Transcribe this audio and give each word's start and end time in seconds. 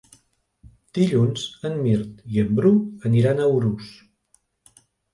Dilluns 0.99 1.43
en 1.71 1.77
Mirt 1.83 2.17
i 2.39 2.43
en 2.47 2.59
Bru 2.63 2.75
aniran 3.13 3.41
a 3.41 3.55
Urús. 3.61 3.95